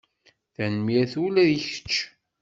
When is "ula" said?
1.25-1.43